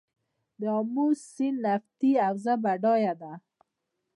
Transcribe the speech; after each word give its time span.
د 0.59 0.61
امو 0.79 1.05
سیند 1.29 1.59
نفتي 1.65 2.11
حوزه 2.23 2.53
بډایه 2.63 3.13
ده؟ 3.21 3.31